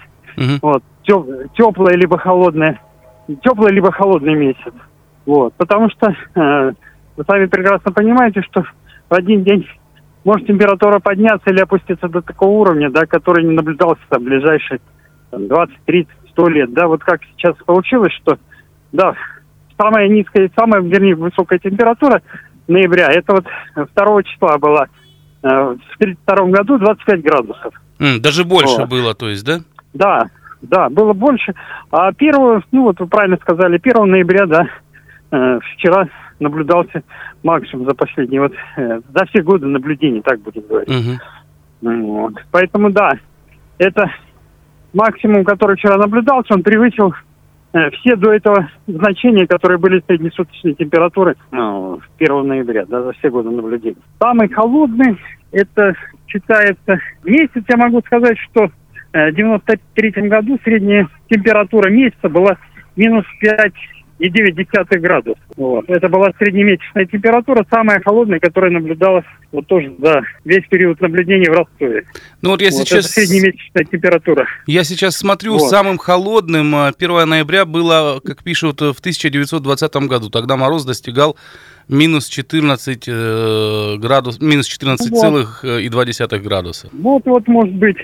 Угу. 0.41 0.59
Вот, 0.63 0.83
теплое 1.05 1.95
либо 1.95 2.19
холодное, 2.19 2.81
теплый 3.43 3.73
либо 3.73 3.93
холодный 3.93 4.35
месяц. 4.35 4.73
Вот, 5.27 5.53
потому 5.55 5.91
что 5.91 6.11
э, 6.35 6.73
вы 7.17 7.25
сами 7.29 7.47
прекрасно 7.47 7.93
понимаете, 7.93 8.43
что 8.43 8.65
в 9.09 9.15
один 9.15 9.45
день 9.45 9.67
может 10.25 10.47
температура 10.47 10.99
подняться 10.99 11.51
или 11.51 11.61
опуститься 11.61 12.09
до 12.09 12.23
такого 12.23 12.51
уровня, 12.51 12.91
да, 12.91 13.07
который 13.07 13.45
не 13.45 13.55
наблюдался 13.55 14.01
там, 14.09 14.23
в 14.23 14.25
ближайшие 14.25 14.81
там, 15.31 15.47
20, 15.47 15.77
30, 15.85 16.11
100 16.31 16.49
лет. 16.49 16.73
Да, 16.73 16.89
вот 16.89 17.03
как 17.05 17.21
сейчас 17.37 17.55
получилось, 17.67 18.13
что 18.15 18.39
да, 18.93 19.15
самая 19.79 20.09
низкая 20.09 20.51
самая, 20.57 20.81
вернее, 20.81 21.15
высокая 21.15 21.59
температура 21.59 22.23
ноября, 22.67 23.09
это 23.13 23.35
вот 23.35 23.47
2 23.75 24.23
числа 24.23 24.59
была 24.59 24.87
э, 25.43 25.49
в 25.49 25.97
1932 25.99 26.47
году 26.47 26.79
25 26.79 27.23
градусов. 27.23 27.75
Mm, 27.99 28.19
даже 28.19 28.45
больше 28.45 28.81
вот. 28.81 28.89
было, 28.89 29.15
то 29.15 29.29
есть, 29.29 29.45
да? 29.45 29.61
Да, 29.95 30.29
да, 30.63 30.89
было 30.89 31.13
больше. 31.13 31.55
А 31.91 32.13
первого, 32.13 32.63
ну 32.73 32.85
вот 32.85 33.01
вы 33.01 33.07
правильно 33.07 33.37
сказали, 33.39 33.81
1 33.83 34.11
ноября, 34.11 34.47
да, 34.47 34.67
э, 35.31 35.59
вчера 35.75 36.09
наблюдался 36.39 37.03
максимум 37.43 37.87
за 37.87 37.95
последние, 37.95 38.41
вот, 38.41 38.53
э, 38.77 39.01
за 39.09 39.25
все 39.27 39.43
годы 39.43 39.67
наблюдений, 39.67 40.23
так 40.23 40.41
будем 40.41 40.63
говорить. 40.69 40.89
Угу. 41.83 41.91
Вот. 42.07 42.35
Поэтому, 42.51 42.91
да, 42.91 43.13
это 43.79 44.11
максимум, 44.93 45.45
который 45.45 45.77
вчера 45.77 45.97
наблюдался, 45.97 46.55
он 46.55 46.63
превысил 46.63 47.15
Э, 47.73 47.91
все 47.91 48.17
до 48.17 48.33
этого 48.33 48.69
значения, 48.89 49.47
которые 49.47 49.79
были 49.79 50.03
среднесуточной 50.07 50.75
температуры 50.75 51.37
ну, 51.53 52.01
1 52.19 52.47
ноября, 52.47 52.85
да, 52.87 53.03
за 53.03 53.13
все 53.13 53.31
годы 53.31 53.51
наблюдений. 53.51 53.97
Самый 54.21 54.49
холодный, 54.49 55.17
это 55.53 55.95
считается 56.27 56.99
месяц, 57.23 57.63
я 57.69 57.77
могу 57.77 58.01
сказать, 58.01 58.37
что 58.39 58.71
э, 59.13 59.31
в 59.31 59.35
93 59.35 60.29
году 60.29 60.59
средняя 60.65 61.09
температура 61.29 61.91
месяца 61.91 62.29
была 62.29 62.59
минус 62.97 63.25
5 63.41 63.73
и 64.21 64.29
9 64.29 65.01
градусов. 65.01 65.39
Вот. 65.57 65.89
Это 65.89 66.09
была 66.09 66.31
среднемесячная 66.39 67.07
температура, 67.07 67.67
самая 67.71 68.01
холодная, 68.01 68.39
которая 68.39 68.71
наблюдалась 68.71 69.25
вот 69.51 69.67
тоже 69.67 69.93
за 69.99 70.23
весь 70.45 70.67
период 70.69 71.01
наблюдения 71.01 71.51
в 71.51 71.55
Ростове. 71.55 72.05
Ну 72.43 72.51
вот 72.51 72.61
я 72.61 72.69
вот 72.71 72.79
сейчас... 72.87 73.07
Это 73.07 73.27
среднемесячная 73.27 73.85
температура. 73.85 74.47
Я 74.67 74.85
сейчас 74.85 75.17
смотрю, 75.17 75.55
вот. 75.55 75.71
самым 75.71 75.97
холодным 75.97 76.75
1 76.75 77.11
а, 77.11 77.27
ноября 77.27 77.65
было, 77.65 78.21
как 78.25 78.45
пишут, 78.45 78.81
в 78.81 79.01
1920 79.01 79.97
году. 79.97 80.29
Тогда 80.29 80.57
мороз 80.59 80.85
достигал 80.85 81.37
минус 81.89 82.29
14 82.29 83.05
э, 83.09 83.97
градус, 83.99 84.41
минус 84.41 84.67
14 84.67 85.11
вот. 85.11 85.19
целых 85.19 85.65
э, 85.65 85.83
и 85.83 85.89
два 85.89 86.05
десятых 86.05 86.43
градуса. 86.43 86.89
Вот, 86.93 87.23
вот, 87.25 87.49
может 87.49 87.75
быть. 87.75 87.97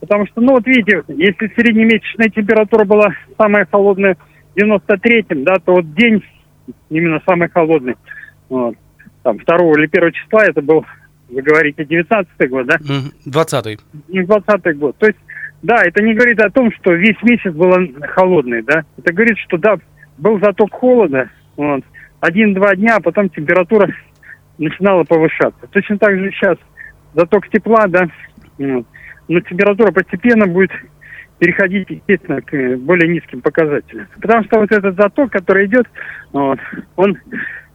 Потому 0.00 0.26
что, 0.28 0.40
ну 0.40 0.52
вот 0.52 0.66
видите, 0.66 1.02
если 1.08 1.52
среднемесячная 1.54 2.30
температура 2.30 2.84
была 2.84 3.08
самая 3.36 3.66
холодная 3.70 4.16
93-м, 4.56 5.44
да, 5.44 5.56
то 5.64 5.74
вот 5.74 5.94
день 5.94 6.22
именно 6.90 7.20
самый 7.26 7.48
холодный, 7.48 7.96
вот, 8.48 8.76
там, 9.22 9.38
2 9.38 9.56
или 9.76 9.88
1 9.90 10.12
числа, 10.12 10.44
это 10.44 10.62
был, 10.62 10.84
вы 11.28 11.42
говорите, 11.42 11.82
19-й 11.82 12.46
год, 12.48 12.66
да? 12.66 12.76
20-й. 13.26 13.78
20-й 14.10 14.74
год. 14.74 14.96
То 14.98 15.06
есть, 15.06 15.18
да, 15.62 15.82
это 15.84 16.02
не 16.02 16.14
говорит 16.14 16.40
о 16.40 16.50
том, 16.50 16.72
что 16.72 16.92
весь 16.92 17.20
месяц 17.22 17.52
был 17.52 17.72
холодный, 18.14 18.62
да. 18.62 18.84
Это 18.96 19.12
говорит, 19.12 19.38
что, 19.38 19.58
да, 19.58 19.76
был 20.16 20.38
заток 20.40 20.72
холода, 20.72 21.30
вот, 21.56 21.84
один-два 22.20 22.74
дня, 22.74 22.96
а 22.96 23.00
потом 23.00 23.28
температура 23.28 23.92
начинала 24.58 25.04
повышаться. 25.04 25.66
Точно 25.70 25.98
так 25.98 26.18
же 26.18 26.30
сейчас 26.32 26.58
заток 27.14 27.48
тепла, 27.48 27.86
да, 27.86 28.08
вот, 28.58 28.86
но 29.28 29.40
температура 29.40 29.92
постепенно 29.92 30.46
будет 30.46 30.70
переходить, 31.38 31.88
естественно, 31.88 32.40
к 32.40 32.52
э, 32.54 32.76
более 32.76 33.08
низким 33.08 33.40
показателям. 33.40 34.06
Потому 34.20 34.44
что 34.44 34.58
вот 34.58 34.72
этот 34.72 34.96
заток, 34.96 35.30
который 35.30 35.66
идет, 35.66 35.86
вот, 36.32 36.58
он 36.96 37.16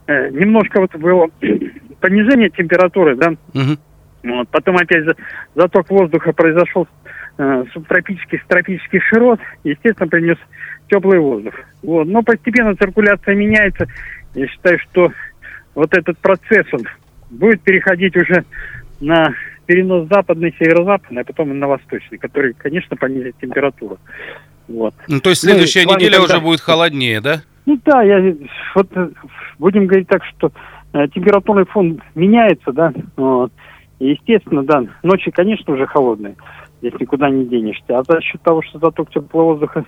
э, 0.07 0.29
немножко 0.29 0.81
вот 0.81 0.95
было 0.95 1.29
понижение 1.99 2.49
температуры, 2.49 3.15
да, 3.15 3.29
угу. 3.29 3.77
вот, 4.23 4.49
потом 4.49 4.77
опять 4.77 5.05
заток 5.55 5.89
воздуха 5.89 6.33
произошел 6.33 6.87
э, 7.37 7.63
субтропический, 7.73 8.41
тропический 8.47 8.99
широт, 8.99 9.39
естественно, 9.63 10.09
принес 10.09 10.37
теплый 10.89 11.19
воздух. 11.19 11.53
Вот, 11.81 12.05
но 12.05 12.21
постепенно 12.21 12.75
циркуляция 12.75 13.35
меняется. 13.35 13.87
Я 14.35 14.47
считаю, 14.47 14.79
что 14.79 15.11
вот 15.75 15.95
этот 15.97 16.17
процесс, 16.17 16.65
он 16.73 16.81
будет 17.29 17.61
переходить 17.61 18.15
уже 18.17 18.43
на 18.99 19.33
перенос 19.65 20.07
западный, 20.09 20.55
северо-западный, 20.59 21.21
а 21.21 21.25
потом 21.25 21.57
на 21.57 21.67
восточный, 21.67 22.17
который, 22.17 22.53
конечно, 22.53 22.95
понизит 22.95 23.35
температуру. 23.41 23.97
Вот. 24.67 24.93
Ну, 25.07 25.19
то 25.19 25.29
есть 25.29 25.41
следующая 25.41 25.85
ну, 25.85 25.95
неделя 25.95 26.19
когда... 26.19 26.35
уже 26.35 26.39
будет 26.39 26.59
холоднее, 26.61 27.21
да? 27.21 27.41
Ну 27.65 27.79
да, 27.85 28.01
я, 28.01 28.35
вот 28.75 28.89
будем 29.57 29.87
говорить 29.87 30.07
так, 30.07 30.23
что 30.25 30.51
э, 30.93 31.07
температурный 31.09 31.65
фон 31.65 32.01
меняется, 32.15 32.71
да, 32.71 32.93
вот. 33.15 33.51
И, 33.99 34.09
естественно, 34.09 34.63
да, 34.63 34.83
ночи, 35.01 35.31
конечно, 35.31 35.73
уже 35.73 35.85
холодные, 35.85 36.35
если 36.81 36.97
никуда 36.99 37.29
не 37.29 37.45
денешься. 37.45 37.97
А 37.97 38.03
за 38.03 38.21
счет 38.21 38.41
того, 38.41 38.61
что 38.61 38.79
заток 38.79 39.09
теплого 39.11 39.53
воздуха 39.53 39.85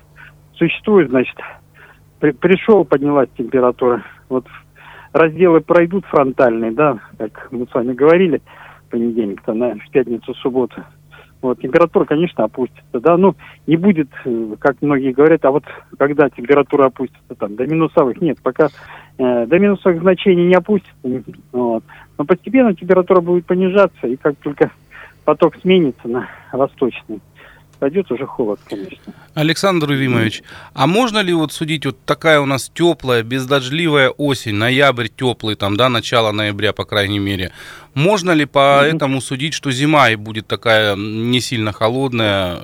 существует, 0.54 1.10
значит, 1.10 1.36
при, 2.20 2.32
пришел, 2.32 2.86
поднялась 2.86 3.30
температура. 3.38 4.04
Вот 4.30 4.46
разделы 5.12 5.62
пройдут 5.62 6.06
фронтальные, 6.06 6.72
да, 6.72 7.00
как 7.18 7.50
мы 7.52 7.68
с 7.68 7.74
вами 7.74 7.94
говорили, 7.94 8.42
понедельник, 8.96 9.42
то 9.42 9.54
на 9.54 9.76
в 9.76 9.90
пятницу, 9.92 10.34
субботу. 10.36 10.82
Вот, 11.42 11.60
температура, 11.60 12.06
конечно, 12.06 12.46
опустится, 12.46 13.00
да, 13.00 13.18
ну, 13.18 13.36
не 13.68 13.76
будет, 13.76 14.08
э, 14.24 14.56
как 14.58 14.82
многие 14.82 15.12
говорят, 15.12 15.44
а 15.44 15.52
вот 15.52 15.64
когда 16.00 16.30
температура 16.30 16.86
опустится 16.86 17.36
там 17.38 17.56
до 17.56 17.68
минусовых, 17.68 18.20
нет, 18.22 18.38
пока 18.42 18.70
э, 19.18 19.46
до 19.46 19.60
минусовых 19.60 20.02
значений 20.02 20.48
не 20.48 20.56
опустится, 20.56 20.96
вот. 21.52 21.84
но 22.18 22.26
постепенно 22.26 22.74
температура 22.74 23.20
будет 23.20 23.46
понижаться, 23.46 24.08
и 24.08 24.16
как 24.16 24.38
только 24.38 24.72
поток 25.26 25.56
сменится 25.58 26.08
на 26.08 26.30
восточный, 26.54 27.20
пойдет 27.76 28.12
уже 28.12 28.26
холод, 28.26 28.60
конечно. 28.68 29.14
Александр 29.34 29.94
Ивимович, 29.94 30.44
а 30.74 30.88
можно 30.88 31.20
ли 31.20 31.34
вот 31.34 31.52
судить, 31.52 31.86
вот 31.86 31.98
такая 32.06 32.40
у 32.40 32.46
нас 32.46 32.72
теплая, 32.74 33.24
бездождливая 33.24 34.10
осень, 34.10 34.56
ноябрь 34.56 35.08
теплый, 35.08 35.56
там, 35.56 35.78
да, 35.78 35.90
начало 35.90 36.32
ноября, 36.32 36.74
по 36.74 36.86
крайней 36.86 37.20
мере, 37.20 37.52
можно 37.94 38.32
ли 38.32 38.46
по 38.46 38.60
mm-hmm. 38.60 38.96
этому 38.96 39.22
судить, 39.22 39.54
что 39.54 39.72
зима 39.72 40.10
и 40.10 40.16
будет 40.16 40.48
такая 40.48 40.96
не 40.96 41.40
сильно 41.40 41.72
холодная? 41.72 42.60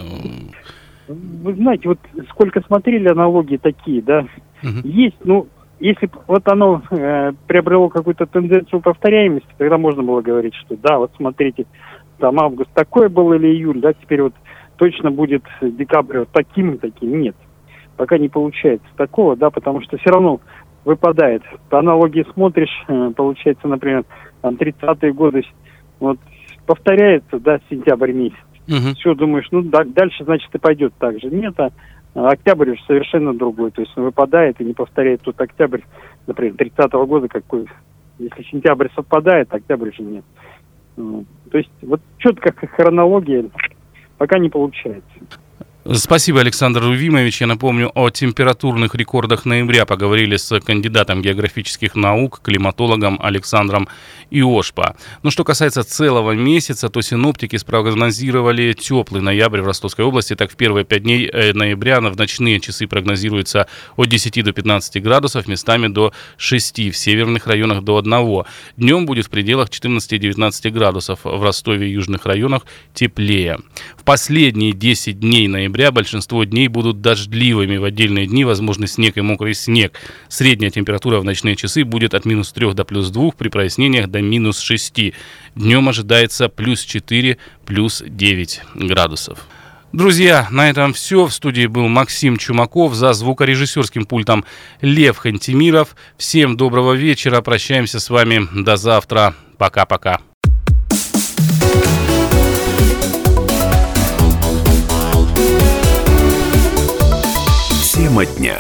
Вы 1.08 1.56
знаете, 1.56 1.90
вот 1.90 2.00
сколько 2.30 2.62
смотрели 2.62 3.10
аналогии 3.10 3.58
такие, 3.58 4.02
да, 4.02 4.26
Мгм. 4.64 4.82
есть, 4.84 5.18
ну, 5.24 5.48
если 5.80 6.10
вот 6.28 6.48
оно 6.48 6.82
э, 6.92 7.34
приобрело 7.48 7.90
какую-то 7.90 8.28
тенденцию 8.28 8.82
повторяемости, 8.82 9.50
тогда 9.58 9.78
можно 9.78 10.04
было 10.04 10.22
говорить, 10.22 10.54
что 10.54 10.78
да, 10.78 11.00
вот 11.00 11.12
смотрите, 11.18 11.66
там 12.20 12.40
август 12.40 12.70
такой 12.74 13.10
был 13.10 13.34
или 13.34 13.48
июль, 13.48 13.82
да, 13.82 13.94
теперь 13.94 14.22
вот 14.22 14.34
точно 14.82 15.12
будет 15.12 15.44
декабрь 15.62 16.20
вот 16.20 16.30
таким 16.32 16.72
и 16.72 16.78
таким. 16.80 17.22
Нет, 17.22 17.36
пока 17.98 18.18
не 18.18 18.30
получается 18.30 18.88
такого, 18.98 19.36
да, 19.36 19.52
потому 19.52 19.80
что 19.84 19.96
все 19.98 20.10
равно 20.10 20.42
выпадает. 20.86 21.44
По 21.70 21.78
аналогии 21.78 22.26
смотришь, 22.34 22.84
э, 22.88 23.12
получается, 23.16 23.68
например, 23.68 24.06
там 24.42 24.56
30-е 24.56 25.14
годы, 25.14 25.44
вот 26.00 26.18
повторяется, 26.66 27.40
да, 27.40 27.60
сентябрь 27.70 28.12
месяц. 28.12 28.40
Мгм. 28.68 28.96
Все, 28.96 29.14
думаешь, 29.14 29.48
ну 29.52 29.62
да- 29.62 29.84
дальше, 29.86 30.24
значит, 30.24 30.50
и 30.56 30.58
пойдет 30.58 30.96
так 30.98 31.20
же. 31.22 31.30
Нет, 31.30 31.60
а 31.60 31.70
а 32.16 32.30
октябрь 32.30 32.72
уж 32.72 32.82
совершенно 32.88 33.36
другой. 33.36 33.70
То 33.70 33.82
есть 33.82 33.96
он 33.96 34.06
выпадает 34.06 34.60
и 34.60 34.66
не 34.66 34.74
повторяет 34.74 35.22
тот 35.22 35.40
октябрь, 35.40 35.82
например, 36.26 36.56
30-го 36.56 37.06
года, 37.06 37.28
какой. 37.28 37.68
Если 38.18 38.44
сентябрь 38.50 38.88
совпадает, 38.96 39.54
октябрь 39.54 39.94
же 39.94 40.02
нет. 40.02 40.26
То 40.96 41.58
есть 41.58 41.72
вот 41.84 42.02
четко 42.18 42.52
как 42.52 42.72
хронология 42.72 43.46
пока 44.22 44.38
не 44.38 44.52
получается. 44.52 45.10
Спасибо, 45.84 46.42
Александр 46.42 46.84
Рувимович. 46.84 47.42
Я 47.42 47.48
напомню, 47.48 47.92
о 47.96 48.12
температурных 48.12 48.94
рекордах 48.94 49.46
ноября 49.46 49.88
поговорили 49.88 50.38
с 50.38 50.60
кандидатом 50.60 51.24
географических 51.24 51.96
наук, 51.96 52.40
климатологом 52.44 53.20
Александром 53.20 53.88
Иошпа. 54.30 54.96
Но 55.24 55.32
что 55.32 55.44
касается 55.44 55.84
целого 55.84 56.34
месяца, 56.34 56.90
то 56.90 57.02
синоптики 57.02 57.56
спрогнозировали 57.56 58.74
теплый 58.74 59.24
ноябрь 59.24 59.62
в 59.62 59.66
Ростовской 59.66 60.06
области. 60.06 60.36
Так, 60.36 60.52
в 60.52 60.56
первые 60.56 60.86
пять 60.86 61.02
дней 61.02 61.28
э, 61.28 61.52
ноября 61.54 62.00
в 62.00 62.16
ночные 62.16 62.60
часы 62.60 62.86
прогнозируется 62.86 63.66
от 63.96 64.08
10 64.08 64.44
до 64.44 64.52
15 64.52 65.02
градусов, 65.02 65.48
местами 65.48 65.88
до 65.88 66.14
6, 66.38 66.92
в 66.92 66.94
северных 66.96 67.48
районах 67.48 67.84
до 67.84 67.98
1. 67.98 68.44
Днем 68.78 69.08
будет 69.08 69.26
в 69.26 69.30
пределах 69.32 69.70
14-19 69.70 70.70
градусов, 70.70 71.22
в 71.24 71.44
Ростове 71.44 71.90
и 71.90 71.94
южных 71.94 72.28
районах 72.28 72.68
теплее. 72.94 73.58
В 73.98 74.04
последние 74.04 74.74
10 74.74 75.20
дней 75.20 75.48
ноября 75.72 75.92
большинство 75.94 76.44
дней 76.44 76.68
будут 76.68 77.02
дождливыми. 77.02 77.78
В 77.78 77.86
отдельные 77.86 78.28
дни 78.28 78.44
возможны 78.44 78.88
снег 78.88 79.18
и 79.18 79.22
мокрый 79.22 79.54
снег. 79.54 79.94
Средняя 80.28 80.70
температура 80.70 81.20
в 81.20 81.24
ночные 81.24 81.56
часы 81.56 81.86
будет 81.86 82.14
от 82.14 82.26
минус 82.26 82.52
3 82.52 82.74
до 82.74 82.84
плюс 82.84 83.10
2, 83.10 83.32
при 83.32 83.48
прояснениях 83.48 84.08
до 84.08 84.22
минус 84.22 84.60
6. 84.60 85.14
Днем 85.56 85.88
ожидается 85.88 86.50
плюс 86.50 86.82
4, 86.82 87.38
плюс 87.66 88.04
9 88.06 88.62
градусов. 88.76 89.40
Друзья, 89.94 90.48
на 90.52 90.70
этом 90.70 90.92
все. 90.92 91.26
В 91.26 91.34
студии 91.34 91.68
был 91.68 91.88
Максим 91.88 92.36
Чумаков, 92.36 92.94
за 92.94 93.14
звукорежиссерским 93.14 94.06
пультом 94.06 94.44
Лев 94.82 95.18
Хантимиров. 95.18 95.96
Всем 96.18 96.58
доброго 96.58 96.94
вечера, 96.94 97.42
прощаемся 97.42 98.02
с 98.02 98.10
вами 98.10 98.46
до 98.54 98.76
завтра. 98.76 99.36
Пока-пока. 99.58 100.20
Тема 108.02 108.26
дня. 108.26 108.60